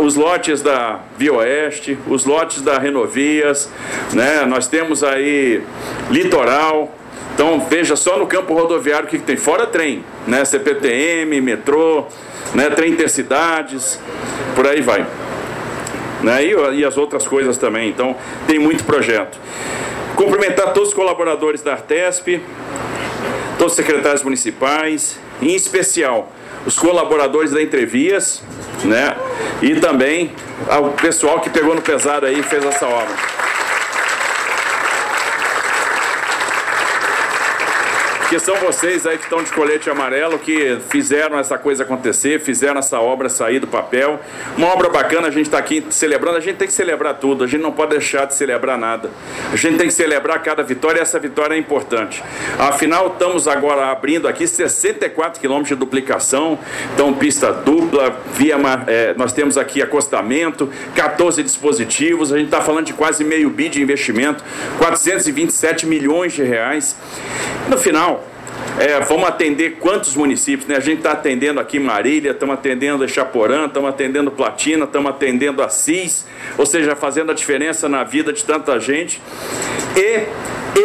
os 0.00 0.14
lotes 0.14 0.62
da 0.62 1.00
Via 1.18 1.32
Oeste, 1.34 1.98
os 2.06 2.24
lotes 2.24 2.62
da 2.62 2.78
Renovias, 2.78 3.68
né? 4.12 4.44
Nós 4.46 4.68
temos 4.68 5.02
aí 5.02 5.62
litoral. 6.10 6.94
Então 7.34 7.60
veja 7.68 7.96
só 7.96 8.18
no 8.18 8.26
campo 8.26 8.54
rodoviário 8.54 9.06
o 9.06 9.10
que, 9.10 9.18
que 9.18 9.24
tem, 9.24 9.36
fora 9.36 9.66
trem, 9.66 10.04
né? 10.26 10.44
CPTM, 10.44 11.40
metrô, 11.40 12.06
né? 12.54 12.70
trem 12.70 12.92
intercidades, 12.92 13.98
por 14.54 14.66
aí 14.66 14.80
vai. 14.80 15.06
Né? 16.22 16.44
E, 16.44 16.80
e 16.80 16.84
as 16.84 16.96
outras 16.96 17.26
coisas 17.26 17.56
também. 17.56 17.88
Então 17.88 18.16
tem 18.46 18.58
muito 18.58 18.84
projeto. 18.84 19.38
Cumprimentar 20.14 20.72
todos 20.72 20.90
os 20.90 20.94
colaboradores 20.94 21.62
da 21.62 21.72
Artesp, 21.72 22.40
todos 23.58 23.72
os 23.72 23.76
secretários 23.76 24.22
municipais, 24.22 25.18
em 25.40 25.54
especial 25.54 26.30
os 26.66 26.78
colaboradores 26.78 27.50
da 27.50 27.60
Entrevias, 27.60 28.42
né? 28.84 29.16
E 29.60 29.74
também 29.76 30.32
ao 30.68 30.90
pessoal 30.90 31.40
que 31.40 31.50
pegou 31.50 31.74
no 31.74 31.82
pesado 31.82 32.26
aí 32.26 32.38
e 32.38 32.42
fez 32.42 32.64
essa 32.64 32.86
obra. 32.86 33.31
Que 38.32 38.38
são 38.38 38.56
vocês 38.56 39.06
aí 39.06 39.18
que 39.18 39.24
estão 39.24 39.42
de 39.42 39.52
colete 39.52 39.90
amarelo 39.90 40.38
que 40.38 40.78
fizeram 40.88 41.38
essa 41.38 41.58
coisa 41.58 41.82
acontecer, 41.82 42.40
fizeram 42.40 42.78
essa 42.78 42.98
obra 42.98 43.28
sair 43.28 43.58
do 43.58 43.66
papel. 43.66 44.18
Uma 44.56 44.68
obra 44.68 44.88
bacana, 44.88 45.28
a 45.28 45.30
gente 45.30 45.48
está 45.48 45.58
aqui 45.58 45.84
celebrando, 45.90 46.38
a 46.38 46.40
gente 46.40 46.56
tem 46.56 46.66
que 46.66 46.72
celebrar 46.72 47.12
tudo, 47.18 47.44
a 47.44 47.46
gente 47.46 47.60
não 47.60 47.72
pode 47.72 47.90
deixar 47.90 48.24
de 48.24 48.34
celebrar 48.34 48.78
nada. 48.78 49.10
A 49.52 49.56
gente 49.56 49.76
tem 49.76 49.86
que 49.86 49.92
celebrar 49.92 50.42
cada 50.42 50.62
vitória 50.62 51.00
e 51.00 51.02
essa 51.02 51.18
vitória 51.18 51.54
é 51.54 51.58
importante. 51.58 52.24
Afinal, 52.58 53.08
estamos 53.08 53.46
agora 53.46 53.90
abrindo 53.90 54.26
aqui 54.26 54.46
64 54.46 55.38
quilômetros 55.38 55.68
de 55.68 55.74
duplicação, 55.74 56.58
então 56.94 57.12
pista 57.12 57.52
dupla, 57.52 58.16
via, 58.32 58.56
é, 58.86 59.12
nós 59.14 59.34
temos 59.34 59.58
aqui 59.58 59.82
acostamento, 59.82 60.72
14 60.94 61.42
dispositivos, 61.42 62.32
a 62.32 62.38
gente 62.38 62.46
está 62.46 62.62
falando 62.62 62.86
de 62.86 62.94
quase 62.94 63.24
meio 63.24 63.50
bi 63.50 63.68
de 63.68 63.82
investimento, 63.82 64.42
427 64.78 65.84
milhões 65.84 66.32
de 66.32 66.42
reais. 66.42 66.96
No 67.68 67.76
final, 67.76 68.21
é, 68.78 69.00
vamos 69.00 69.28
atender 69.28 69.76
quantos 69.78 70.16
municípios? 70.16 70.66
Né? 70.66 70.76
A 70.76 70.80
gente 70.80 70.98
está 70.98 71.12
atendendo 71.12 71.60
aqui 71.60 71.78
Marília, 71.78 72.32
estamos 72.32 72.54
atendendo 72.54 73.06
Chaporã, 73.08 73.66
estamos 73.66 73.88
atendendo 73.88 74.30
Platina, 74.30 74.84
estamos 74.84 75.10
atendendo 75.10 75.62
Assis, 75.62 76.26
ou 76.56 76.64
seja, 76.64 76.96
fazendo 76.96 77.30
a 77.30 77.34
diferença 77.34 77.88
na 77.88 78.04
vida 78.04 78.32
de 78.32 78.44
tanta 78.44 78.78
gente 78.80 79.20
e 79.96 80.26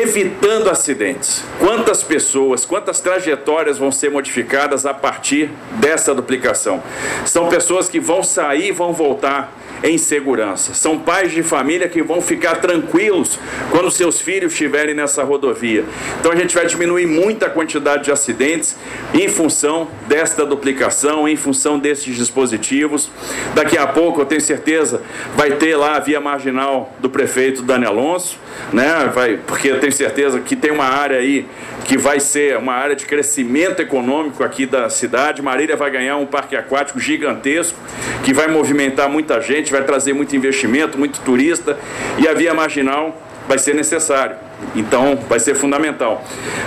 evitando 0.01 0.69
acidentes. 0.69 1.43
Quantas 1.59 2.03
pessoas, 2.03 2.65
quantas 2.65 2.99
trajetórias 2.99 3.77
vão 3.77 3.91
ser 3.91 4.11
modificadas 4.11 4.85
a 4.85 4.93
partir 4.93 5.49
dessa 5.79 6.13
duplicação? 6.13 6.83
São 7.25 7.47
pessoas 7.47 7.87
que 7.87 7.99
vão 7.99 8.21
sair 8.21 8.67
e 8.67 8.71
vão 8.71 8.91
voltar 8.91 9.53
em 9.83 9.97
segurança. 9.97 10.73
São 10.73 10.97
pais 10.99 11.31
de 11.31 11.43
família 11.43 11.87
que 11.87 12.01
vão 12.01 12.21
ficar 12.21 12.55
tranquilos 12.55 13.39
quando 13.71 13.91
seus 13.91 14.19
filhos 14.19 14.51
estiverem 14.51 14.95
nessa 14.95 15.23
rodovia. 15.23 15.85
Então 16.19 16.31
a 16.31 16.35
gente 16.35 16.55
vai 16.55 16.65
diminuir 16.65 17.05
muito 17.05 17.45
a 17.45 17.49
quantidade 17.49 18.05
de 18.05 18.11
acidentes 18.11 18.75
em 19.13 19.27
função 19.27 19.87
desta 20.07 20.45
duplicação, 20.45 21.27
em 21.27 21.35
função 21.35 21.77
desses 21.79 22.15
dispositivos. 22.15 23.09
Daqui 23.53 23.77
a 23.77 23.87
pouco, 23.87 24.21
eu 24.21 24.25
tenho 24.25 24.41
certeza, 24.41 25.01
vai 25.35 25.51
ter 25.51 25.75
lá 25.75 25.95
a 25.95 25.99
via 25.99 26.19
marginal 26.19 26.93
do 26.99 27.09
prefeito 27.09 27.61
Dani 27.61 27.85
Alonso, 27.85 28.37
né? 28.73 29.11
Vai, 29.13 29.39
porque 29.45 29.69
eu 29.69 29.79
tenho 29.79 29.91
certeza 29.91 30.39
que 30.39 30.55
tem 30.55 30.71
uma 30.71 30.85
área 30.85 31.17
aí 31.17 31.45
que 31.85 31.97
vai 31.97 32.19
ser 32.19 32.57
uma 32.57 32.73
área 32.73 32.95
de 32.95 33.05
crescimento 33.05 33.81
econômico 33.81 34.43
aqui 34.43 34.65
da 34.65 34.89
cidade. 34.89 35.41
Marília 35.41 35.75
vai 35.75 35.89
ganhar 35.89 36.17
um 36.17 36.25
parque 36.25 36.55
aquático 36.55 36.99
gigantesco 36.99 37.77
que 38.23 38.33
vai 38.33 38.47
movimentar 38.47 39.09
muita 39.09 39.39
gente, 39.39 39.66
vai 39.71 39.83
trazer 39.83 40.13
muito 40.13 40.35
investimento, 40.35 40.97
muito 40.97 41.19
turista 41.21 41.77
e 42.17 42.27
a 42.27 42.33
via 42.33 42.53
marginal 42.53 43.21
vai 43.47 43.57
ser 43.57 43.75
necessário. 43.75 44.46
Então, 44.75 45.17
vai 45.27 45.39
ser 45.39 45.55
fundamental. 45.55 46.23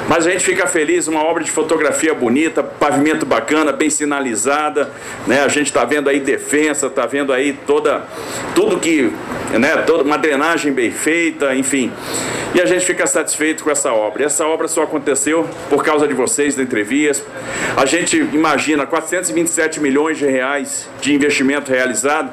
Mas 0.08 0.26
a 0.26 0.30
gente 0.30 0.44
fica 0.44 0.66
feliz, 0.66 1.08
uma 1.08 1.22
obra 1.22 1.42
de 1.42 1.50
fotografia 1.50 2.14
bonita, 2.14 2.62
pavimento 2.62 3.26
bacana, 3.26 3.72
bem 3.72 3.90
sinalizada, 3.90 4.90
né? 5.26 5.42
A 5.42 5.48
gente 5.48 5.66
está 5.66 5.84
vendo 5.84 6.08
aí 6.08 6.20
defesa, 6.20 6.86
está 6.86 7.06
vendo 7.06 7.32
aí 7.32 7.52
toda 7.66 8.02
tudo 8.54 8.78
que, 8.78 9.12
né, 9.58 9.76
toda 9.86 10.02
uma 10.02 10.18
drenagem 10.18 10.72
bem 10.72 10.90
feita, 10.90 11.54
enfim. 11.54 11.92
E 12.52 12.60
a 12.60 12.66
gente 12.66 12.84
fica 12.84 13.06
satisfeito 13.06 13.62
com 13.62 13.70
essa 13.70 13.92
obra. 13.92 14.22
E 14.22 14.26
essa 14.26 14.44
obra 14.44 14.66
só 14.66 14.82
aconteceu 14.82 15.48
por 15.68 15.84
causa 15.84 16.08
de 16.08 16.14
vocês, 16.14 16.56
da 16.56 16.62
Entrevias. 16.62 17.22
A 17.76 17.86
gente 17.86 18.16
imagina 18.32 18.84
427 18.86 19.78
milhões 19.78 20.18
de 20.18 20.26
reais 20.26 20.88
de 21.00 21.14
investimento 21.14 21.70
realizado. 21.70 22.32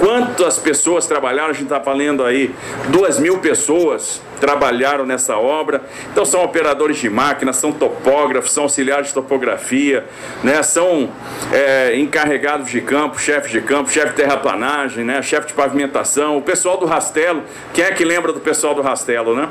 Quantas 0.00 0.58
pessoas 0.58 1.06
trabalharam? 1.06 1.50
A 1.50 1.52
gente 1.52 1.64
está 1.64 1.80
falando 1.80 2.24
aí, 2.24 2.52
duas 2.88 3.20
mil 3.20 3.38
pessoas 3.38 4.20
trabalharam 4.42 5.06
nessa 5.06 5.36
obra. 5.36 5.82
Então 6.10 6.24
são 6.24 6.42
operadores 6.42 6.96
de 6.96 7.08
máquina, 7.08 7.52
são 7.52 7.70
topógrafos, 7.70 8.50
são 8.50 8.64
auxiliares 8.64 9.06
de 9.06 9.14
topografia, 9.14 10.04
né? 10.42 10.64
são 10.64 11.08
é, 11.52 11.96
encarregados 11.96 12.68
de 12.68 12.80
campo, 12.80 13.20
chefes 13.20 13.52
de 13.52 13.60
campo, 13.60 13.88
chefe 13.88 14.08
de 14.08 14.14
terraplanagem, 14.14 15.04
né? 15.04 15.22
chefe 15.22 15.46
de 15.46 15.52
pavimentação, 15.52 16.36
o 16.36 16.42
pessoal 16.42 16.76
do 16.76 16.86
Rastelo. 16.86 17.44
Quem 17.72 17.84
é 17.84 17.92
que 17.92 18.04
lembra 18.04 18.32
do 18.32 18.40
pessoal 18.40 18.74
do 18.74 18.82
Rastelo, 18.82 19.36
né? 19.36 19.48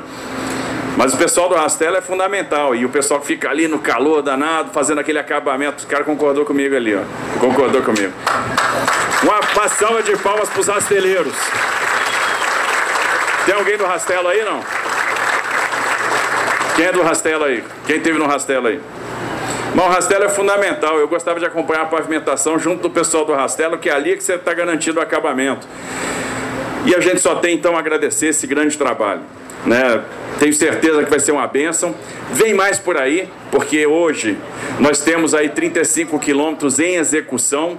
Mas 0.94 1.14
o 1.14 1.16
pessoal 1.16 1.48
do 1.48 1.54
Rastelo 1.54 1.96
é 1.96 2.02
fundamental. 2.02 2.74
E 2.74 2.84
o 2.84 2.90
pessoal 2.90 3.18
que 3.18 3.26
fica 3.26 3.48
ali 3.48 3.66
no 3.66 3.78
calor 3.78 4.20
danado, 4.20 4.72
fazendo 4.74 4.98
aquele 4.98 5.18
acabamento. 5.18 5.84
O 5.84 5.86
cara 5.86 6.04
concordou 6.04 6.44
comigo 6.44 6.76
ali, 6.76 6.94
ó. 6.94 7.00
Concordou 7.40 7.80
comigo. 7.80 8.12
Uma, 9.22 9.68
salva 9.70 10.02
de 10.02 10.14
palmas 10.18 10.50
para 10.50 10.60
os 10.60 10.68
rasteleiros. 10.68 11.32
Tem 13.44 13.54
alguém 13.54 13.76
do 13.76 13.84
Rastelo 13.84 14.28
aí, 14.28 14.44
não? 14.44 14.60
Quem 16.76 16.86
é 16.86 16.92
do 16.92 17.02
Rastelo 17.02 17.44
aí? 17.44 17.62
Quem 17.86 18.00
teve 18.00 18.18
no 18.18 18.26
Rastelo 18.26 18.68
aí? 18.68 18.80
Mas 19.74 19.86
o 19.86 19.88
Rastelo 19.88 20.24
é 20.24 20.28
fundamental. 20.28 20.98
Eu 20.98 21.08
gostava 21.08 21.38
de 21.38 21.46
acompanhar 21.46 21.82
a 21.82 21.86
pavimentação 21.86 22.58
junto 22.58 22.82
do 22.82 22.90
pessoal 22.90 23.24
do 23.24 23.32
Rastelo, 23.32 23.78
que 23.78 23.88
é 23.88 23.92
ali 23.92 24.16
que 24.16 24.22
você 24.22 24.34
está 24.34 24.54
garantindo 24.54 25.00
o 25.00 25.02
acabamento. 25.02 25.66
E 26.84 26.94
a 26.94 27.00
gente 27.00 27.20
só 27.20 27.36
tem 27.36 27.54
então 27.54 27.76
a 27.76 27.78
agradecer 27.78 28.28
esse 28.28 28.46
grande 28.46 28.76
trabalho. 28.76 29.22
Né? 29.64 30.02
Tenho 30.42 30.54
certeza 30.54 31.04
que 31.04 31.08
vai 31.08 31.20
ser 31.20 31.30
uma 31.30 31.46
bênção. 31.46 31.94
Vem 32.32 32.52
mais 32.52 32.76
por 32.76 32.96
aí, 32.96 33.28
porque 33.48 33.86
hoje 33.86 34.36
nós 34.80 34.98
temos 34.98 35.34
aí 35.34 35.48
35 35.48 36.18
quilômetros 36.18 36.80
em 36.80 36.96
execução 36.96 37.78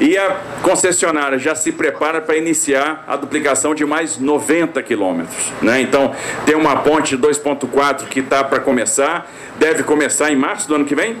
e 0.00 0.16
a 0.16 0.36
concessionária 0.62 1.40
já 1.40 1.56
se 1.56 1.72
prepara 1.72 2.20
para 2.20 2.36
iniciar 2.36 3.02
a 3.08 3.16
duplicação 3.16 3.74
de 3.74 3.84
mais 3.84 4.16
90 4.16 4.80
quilômetros. 4.84 5.52
Né? 5.60 5.80
Então, 5.80 6.14
tem 6.46 6.54
uma 6.54 6.76
ponte 6.76 7.18
2.4 7.18 8.06
que 8.06 8.20
está 8.20 8.44
para 8.44 8.60
começar, 8.60 9.28
deve 9.58 9.82
começar 9.82 10.30
em 10.30 10.36
março 10.36 10.68
do 10.68 10.76
ano 10.76 10.84
que 10.84 10.94
vem? 10.94 11.16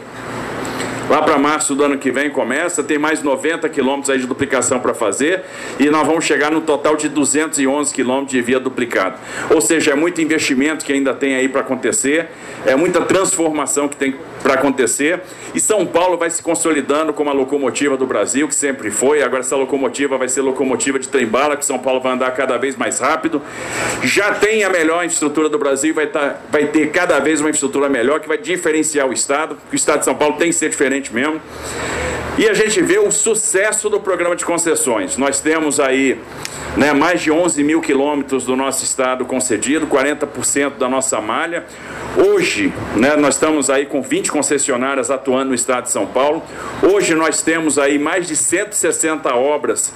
Lá 1.08 1.20
para 1.20 1.36
março 1.36 1.74
do 1.74 1.84
ano 1.84 1.98
que 1.98 2.10
vem 2.10 2.30
começa, 2.30 2.82
tem 2.82 2.96
mais 2.96 3.22
90 3.22 3.68
quilômetros 3.68 4.08
aí 4.08 4.18
de 4.18 4.26
duplicação 4.26 4.80
para 4.80 4.94
fazer 4.94 5.42
e 5.78 5.90
nós 5.90 6.06
vamos 6.06 6.24
chegar 6.24 6.50
no 6.50 6.62
total 6.62 6.96
de 6.96 7.10
211 7.10 7.92
quilômetros 7.92 8.30
de 8.30 8.40
via 8.40 8.58
duplicada. 8.58 9.16
Ou 9.50 9.60
seja, 9.60 9.92
é 9.92 9.94
muito 9.94 10.22
investimento 10.22 10.82
que 10.82 10.92
ainda 10.94 11.12
tem 11.12 11.36
aí 11.36 11.46
para 11.46 11.60
acontecer, 11.60 12.30
é 12.64 12.74
muita 12.74 13.02
transformação 13.02 13.86
que 13.86 13.96
tem 13.96 14.16
para 14.42 14.54
acontecer 14.54 15.20
e 15.54 15.60
São 15.60 15.84
Paulo 15.84 16.16
vai 16.16 16.30
se 16.30 16.42
consolidando 16.42 17.12
como 17.12 17.28
a 17.28 17.32
locomotiva 17.34 17.96
do 17.98 18.06
Brasil, 18.06 18.48
que 18.48 18.54
sempre 18.54 18.90
foi. 18.90 19.22
Agora 19.22 19.40
essa 19.40 19.56
locomotiva 19.56 20.16
vai 20.16 20.28
ser 20.28 20.40
locomotiva 20.40 20.98
de 20.98 21.08
trem-bala, 21.08 21.56
que 21.56 21.66
São 21.66 21.78
Paulo 21.78 22.00
vai 22.00 22.12
andar 22.12 22.30
cada 22.30 22.56
vez 22.56 22.76
mais 22.76 22.98
rápido. 22.98 23.42
Já 24.02 24.34
tem 24.34 24.64
a 24.64 24.70
melhor 24.70 25.04
infraestrutura 25.04 25.50
do 25.50 25.58
Brasil, 25.58 25.94
vai, 25.94 26.06
tá, 26.06 26.36
vai 26.50 26.66
ter 26.66 26.90
cada 26.90 27.18
vez 27.20 27.40
uma 27.40 27.50
infraestrutura 27.50 27.90
melhor 27.90 28.20
que 28.20 28.28
vai 28.28 28.38
diferenciar 28.38 29.06
o 29.06 29.12
Estado. 29.12 29.58
O 29.70 29.74
Estado 29.74 29.98
de 29.98 30.06
São 30.06 30.14
Paulo 30.14 30.36
tem 30.36 30.48
que 30.48 30.54
ser 30.54 30.70
diferente 30.70 30.93
diferente 31.00 31.12
mesmo. 31.12 31.40
E 32.36 32.48
a 32.48 32.54
gente 32.54 32.82
vê 32.82 32.98
o 32.98 33.10
sucesso 33.10 33.88
do 33.88 34.00
programa 34.00 34.34
de 34.34 34.44
concessões. 34.44 35.16
Nós 35.16 35.40
temos 35.40 35.78
aí 35.78 36.18
né, 36.76 36.92
mais 36.92 37.20
de 37.20 37.30
11 37.30 37.62
mil 37.62 37.80
quilômetros 37.80 38.44
do 38.44 38.56
nosso 38.56 38.84
estado 38.84 39.24
concedido, 39.24 39.86
40% 39.86 40.78
da 40.78 40.88
nossa 40.88 41.20
malha. 41.20 41.64
Hoje, 42.16 42.72
né, 42.96 43.16
nós 43.16 43.34
estamos 43.34 43.70
aí 43.70 43.86
com 43.86 44.02
20 44.02 44.30
concessionárias 44.30 45.10
atuando 45.10 45.50
no 45.50 45.54
estado 45.54 45.84
de 45.84 45.90
São 45.90 46.06
Paulo. 46.06 46.42
Hoje 46.82 47.14
nós 47.14 47.42
temos 47.42 47.78
aí 47.78 47.98
mais 47.98 48.26
de 48.26 48.36
160 48.36 49.34
obras 49.34 49.92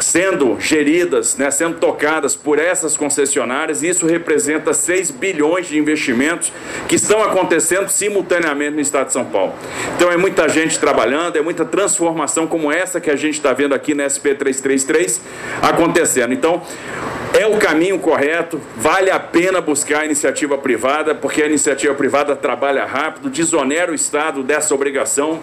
sendo 0.00 0.58
geridas, 0.60 1.36
né, 1.36 1.50
sendo 1.50 1.78
tocadas 1.78 2.36
por 2.36 2.58
essas 2.58 2.96
concessionárias, 2.96 3.82
isso 3.82 4.06
representa 4.06 4.72
6 4.72 5.10
bilhões 5.10 5.68
de 5.68 5.78
investimentos 5.78 6.52
que 6.88 6.96
estão 6.96 7.22
acontecendo 7.22 7.88
simultaneamente 7.88 8.74
no 8.74 8.80
estado 8.80 9.08
de 9.08 9.12
São 9.12 9.24
Paulo. 9.24 9.54
Então 9.96 10.10
é 10.10 10.16
muita 10.16 10.48
gente 10.48 10.78
trabalhando, 10.78 11.36
é 11.36 11.42
muita 11.42 11.64
transformação 11.64 12.46
como 12.46 12.70
essa 12.70 13.00
que 13.00 13.10
a 13.10 13.16
gente 13.16 13.34
está 13.34 13.52
vendo 13.52 13.74
aqui 13.74 13.94
na 13.94 14.04
SP333 14.04 15.20
acontecendo. 15.90 16.32
Então, 16.32 16.62
é 17.38 17.46
o 17.46 17.58
caminho 17.58 17.98
correto, 17.98 18.60
vale 18.76 19.10
a 19.10 19.20
pena 19.20 19.60
buscar 19.60 20.00
a 20.00 20.04
iniciativa 20.04 20.56
privada, 20.56 21.14
porque 21.14 21.42
a 21.42 21.46
iniciativa 21.46 21.94
privada 21.94 22.34
trabalha 22.34 22.84
rápido, 22.84 23.28
desonera 23.28 23.92
o 23.92 23.94
Estado 23.94 24.42
dessa 24.42 24.74
obrigação. 24.74 25.40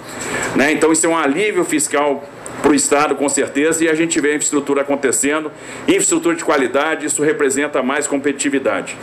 Né? 0.56 0.72
Então, 0.72 0.92
isso 0.92 1.06
é 1.06 1.10
um 1.10 1.18
alívio 1.18 1.63
fiscal 1.63 2.24
para 2.62 2.72
o 2.72 2.75
Estado, 2.75 3.16
com 3.16 3.30
certeza, 3.30 3.84
e 3.84 3.89
a 3.89 3.94
gente 3.94 4.20
vê 4.20 4.32
a 4.32 4.36
infraestrutura 4.36 4.82
acontecendo. 4.82 5.51
Infraestrutura 5.88 6.36
de 6.36 6.44
qualidade, 6.44 7.06
isso 7.06 7.22
representa 7.22 7.84
mais 7.84 8.08
competitividade. 8.08 8.98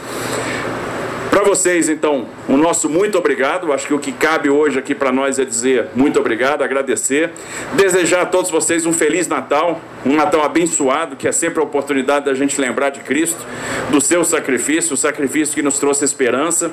Para 1.35 1.43
vocês, 1.43 1.89
então, 1.89 2.29
o 2.49 2.57
nosso 2.57 2.89
muito 2.89 3.19
obrigado. 3.19 3.73
Acho 3.73 3.89
que 3.89 3.93
o 3.93 3.99
que 3.99 4.13
cabe 4.13 4.49
hoje 4.49 4.79
aqui 4.79 4.95
para 4.95 5.11
nós 5.11 5.37
é 5.37 5.45
dizer 5.45 5.89
muito 5.93 6.21
obrigado, 6.21 6.63
agradecer. 6.63 7.31
Desejar 7.73 8.21
a 8.21 8.27
todos 8.27 8.53
vocês 8.53 8.87
um 8.87 8.93
Feliz 8.93 9.27
Natal, 9.27 9.81
um 10.07 10.15
Natal 10.15 10.45
abençoado, 10.45 11.17
que 11.17 11.27
é 11.27 11.33
sempre 11.33 11.59
a 11.59 11.65
oportunidade 11.65 12.27
da 12.27 12.35
gente 12.35 12.61
lembrar 12.61 12.91
de 12.91 13.01
Cristo, 13.01 13.45
do 13.91 14.01
seu 14.01 14.23
sacrifício, 14.23 14.95
o 14.95 14.97
sacrifício 14.97 15.57
que 15.57 15.63
nos 15.63 15.77
trouxe 15.77 16.05
esperança, 16.05 16.71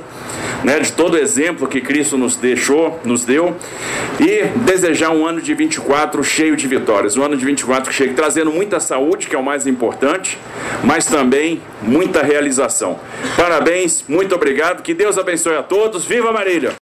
né, 0.63 0.80
de 0.80 0.91
todo 0.91 1.15
o 1.15 1.18
exemplo 1.18 1.68
que 1.68 1.82
Cristo 1.82 2.15
nos 2.15 2.36
deixou, 2.36 3.00
nos 3.03 3.25
deu. 3.25 3.56
E 4.20 4.44
desejar 4.60 5.10
um 5.10 5.25
ano 5.25 5.41
de 5.41 5.56
24 5.56 6.24
cheio 6.24 6.56
de 6.56 6.68
vitórias, 6.68 7.18
um 7.18 7.24
ano 7.24 7.36
de 7.36 7.44
24 7.44 7.91
cheio, 7.91 8.13
trazendo 8.13 8.51
muita 8.51 8.80
saúde, 8.80 9.25
que 9.25 9.36
é 9.36 9.39
o 9.39 9.44
mais 9.44 9.65
importante, 9.65 10.38
mas 10.84 11.08
também 11.08 11.60
muita 11.82 12.22
realização. 12.22 13.00
Parabéns, 13.36 14.06
muito 14.08 14.36
obrigado 14.36 14.50
obrigado. 14.51 14.84
Que 14.84 14.93
Deus 14.93 15.17
abençoe 15.17 15.55
a 15.55 15.63
todos. 15.63 16.05
Viva 16.05 16.31
Marília! 16.31 16.81